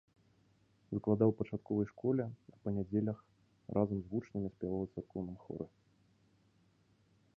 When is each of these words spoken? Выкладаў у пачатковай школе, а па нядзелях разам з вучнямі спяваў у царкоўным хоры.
Выкладаў 0.95 1.33
у 1.33 1.35
пачатковай 1.41 1.87
школе, 1.91 2.25
а 2.53 2.57
па 2.63 2.69
нядзелях 2.77 3.19
разам 3.79 3.97
з 4.01 4.05
вучнямі 4.15 4.47
спяваў 4.55 4.81
у 4.89 4.91
царкоўным 4.97 5.37
хоры. 5.47 5.65